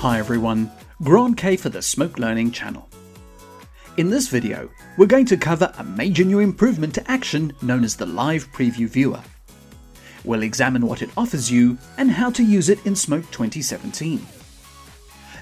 [0.00, 2.88] Hi everyone, Grant Kay for the Smoke Learning channel.
[3.98, 7.96] In this video, we're going to cover a major new improvement to Action known as
[7.96, 9.20] the Live Preview Viewer.
[10.24, 14.26] We'll examine what it offers you and how to use it in Smoke 2017.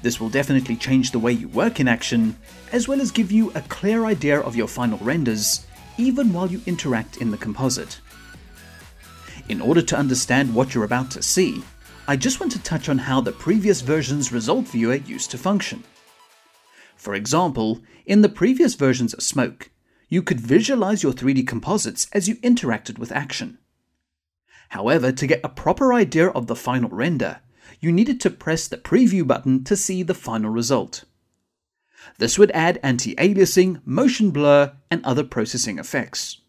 [0.00, 2.34] This will definitely change the way you work in Action,
[2.72, 5.66] as well as give you a clear idea of your final renders,
[5.98, 8.00] even while you interact in the composite.
[9.50, 11.62] In order to understand what you're about to see,
[12.08, 15.82] I just want to touch on how the previous version's result viewer used to function.
[16.94, 19.70] For example, in the previous versions of Smoke,
[20.08, 23.58] you could visualize your 3D composites as you interacted with action.
[24.68, 27.40] However, to get a proper idea of the final render,
[27.80, 31.04] you needed to press the preview button to see the final result.
[32.18, 36.40] This would add anti-aliasing, motion blur, and other processing effects.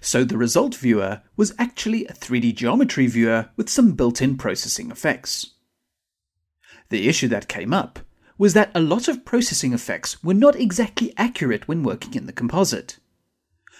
[0.00, 5.50] So the result viewer was actually a 3D geometry viewer with some built-in processing effects.
[6.88, 8.00] The issue that came up
[8.38, 12.32] was that a lot of processing effects were not exactly accurate when working in the
[12.32, 12.98] composite.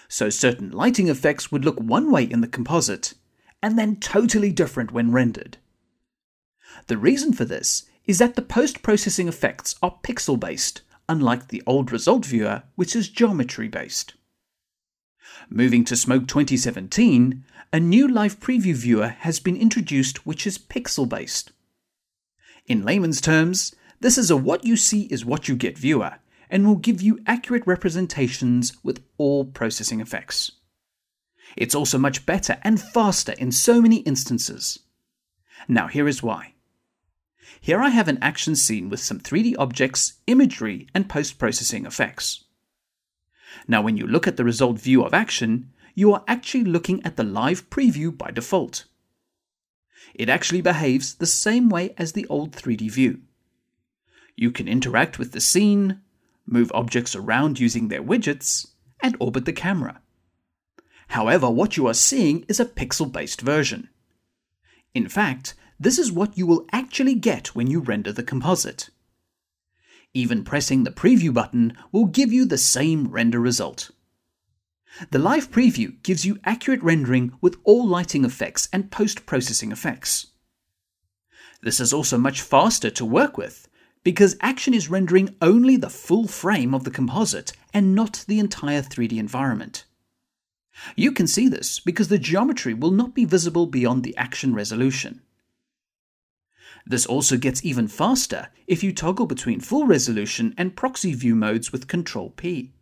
[0.07, 3.13] So certain lighting effects would look one way in the composite,
[3.61, 5.57] and then totally different when rendered.
[6.87, 12.25] The reason for this is that the post-processing effects are pixel-based, unlike the old result
[12.25, 14.13] viewer, which is geometry-based.
[15.49, 21.07] Moving to Smoke 2017, a new live preview viewer has been introduced which is pixel
[21.07, 21.51] based.
[22.67, 26.15] In layman's terms, this is a what you see is what you get viewer
[26.49, 30.51] and will give you accurate representations with all processing effects.
[31.55, 34.79] It's also much better and faster in so many instances.
[35.67, 36.53] Now, here is why.
[37.59, 42.43] Here I have an action scene with some 3D objects, imagery, and post processing effects.
[43.67, 47.17] Now, when you look at the result view of action, you are actually looking at
[47.17, 48.85] the live preview by default.
[50.13, 53.21] It actually behaves the same way as the old 3D view.
[54.35, 56.01] You can interact with the scene,
[56.45, 58.67] move objects around using their widgets,
[59.01, 60.01] and orbit the camera.
[61.09, 63.89] However, what you are seeing is a pixel based version.
[64.93, 68.89] In fact, this is what you will actually get when you render the composite.
[70.13, 73.89] Even pressing the preview button will give you the same render result.
[75.09, 80.27] The live preview gives you accurate rendering with all lighting effects and post-processing effects.
[81.63, 83.67] This is also much faster to work with
[84.03, 88.81] because Action is rendering only the full frame of the composite and not the entire
[88.81, 89.85] 3D environment.
[90.95, 95.21] You can see this because the geometry will not be visible beyond the Action resolution.
[96.85, 101.71] This also gets even faster if you toggle between full resolution and proxy view modes
[101.71, 102.73] with Ctrl P.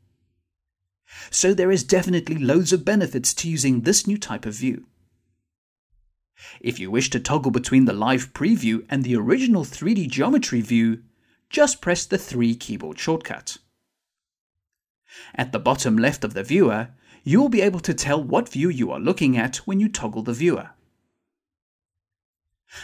[1.30, 4.86] So there is definitely loads of benefits to using this new type of view.
[6.60, 11.04] If you wish to toggle between the live preview and the original 3D geometry view,
[11.50, 13.58] just press the 3 keyboard shortcut.
[15.36, 16.90] At the bottom left of the viewer,
[17.24, 20.24] you will be able to tell what view you are looking at when you toggle
[20.24, 20.72] the viewer.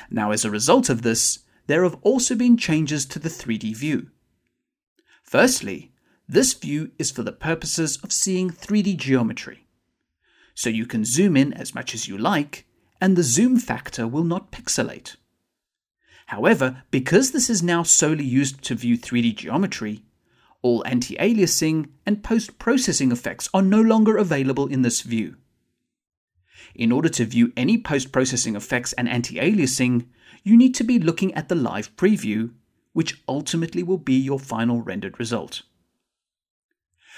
[0.10, 4.10] Now, as a result of this, there have also been changes to the 3D view.
[5.24, 5.92] Firstly,
[6.28, 9.68] this view is for the purposes of seeing 3D geometry.
[10.56, 12.66] So you can zoom in as much as you like,
[13.00, 15.16] and the zoom factor will not pixelate.
[16.28, 20.04] However, because this is now solely used to view 3D geometry,
[20.62, 25.36] all anti-aliasing and post-processing effects are no longer available in this view.
[26.76, 30.06] In order to view any post-processing effects and anti-aliasing,
[30.44, 32.54] you need to be looking at the live preview,
[32.94, 35.64] which ultimately will be your final rendered result.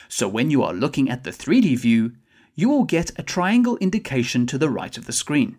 [0.07, 2.13] So when you are looking at the 3D view,
[2.55, 5.57] you will get a triangle indication to the right of the screen.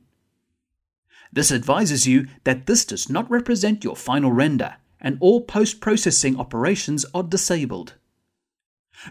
[1.33, 7.07] This advises you that this does not represent your final render and all post-processing operations
[7.15, 7.95] are disabled.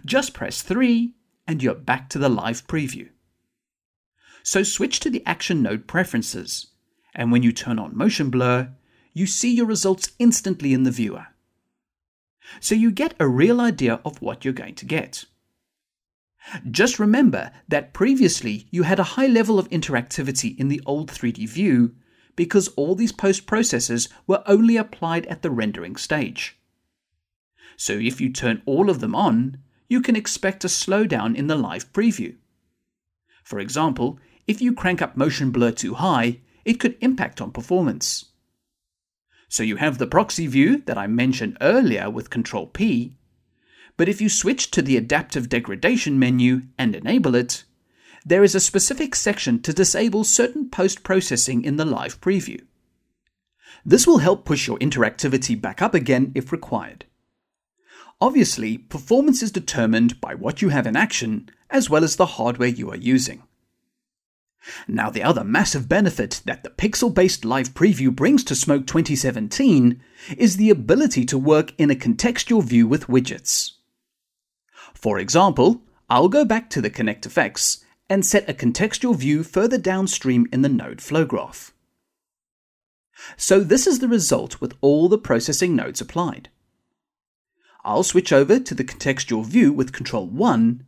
[0.05, 1.13] Just press 3
[1.47, 3.09] and you're back to the live preview.
[4.43, 6.67] So switch to the Action Node Preferences,
[7.13, 8.71] and when you turn on Motion Blur,
[9.13, 11.27] you see your results instantly in the viewer.
[12.59, 15.25] So you get a real idea of what you're going to get.
[16.71, 21.47] Just remember that previously you had a high level of interactivity in the old 3D
[21.47, 21.95] view
[22.35, 26.57] because all these post processes were only applied at the rendering stage.
[27.75, 29.57] So if you turn all of them on,
[29.89, 32.35] you can expect a slowdown in the live preview.
[33.43, 38.25] For example, if you crank up motion blur too high, it could impact on performance.
[39.47, 43.13] So you have the proxy view that I mentioned earlier with Ctrl P,
[43.95, 47.63] but if you switch to the adaptive degradation menu and enable it,
[48.25, 52.61] there is a specific section to disable certain post processing in the live preview.
[53.85, 57.05] This will help push your interactivity back up again if required.
[58.19, 62.67] Obviously, performance is determined by what you have in action as well as the hardware
[62.67, 63.43] you are using.
[64.87, 70.01] Now, the other massive benefit that the pixel based live preview brings to Smoke 2017
[70.37, 73.71] is the ability to work in a contextual view with widgets.
[74.93, 80.47] For example, I'll go back to the ConnectFX and set a contextual view further downstream
[80.51, 81.73] in the node flow graph.
[83.37, 86.49] So this is the result with all the processing nodes applied.
[87.83, 90.85] I'll switch over to the contextual view with Control 1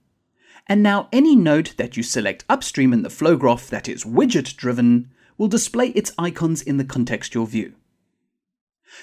[0.67, 4.55] and now any node that you select upstream in the flow graph that is widget
[4.55, 7.73] driven will display its icons in the contextual view.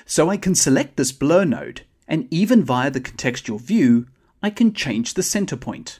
[0.06, 4.06] So I can select this blur node, and even via the contextual view,
[4.42, 5.98] I can change the center point.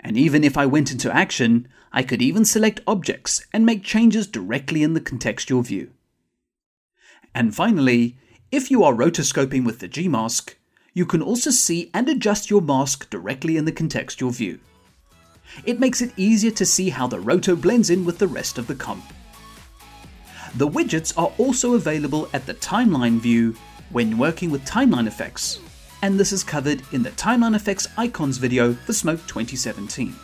[0.00, 4.26] And even if I went into action, I could even select objects and make changes
[4.26, 5.92] directly in the contextual view.
[7.34, 8.18] And finally,
[8.52, 10.54] if you are rotoscoping with the Gmask,
[10.94, 14.60] you can also see and adjust your mask directly in the contextual view.
[15.64, 18.68] It makes it easier to see how the roto blends in with the rest of
[18.68, 19.04] the comp.
[20.54, 23.56] The widgets are also available at the timeline view
[23.90, 25.58] when working with timeline effects,
[26.00, 30.14] and this is covered in the timeline effects icons video for Smoke 2017.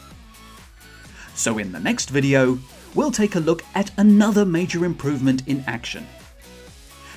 [1.34, 2.58] So in the next video,
[2.94, 6.06] we'll take a look at another major improvement in action.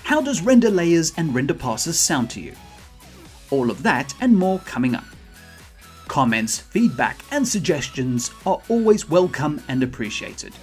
[0.04, 2.54] How does render layers and render passes sound to you?
[3.54, 5.06] All of that and more coming up.
[6.08, 10.56] Comments, feedback, and suggestions are always welcome and appreciated.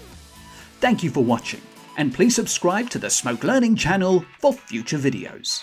[0.80, 1.60] Thank you for watching,
[1.96, 5.62] and please subscribe to the Smoke Learning channel for future videos.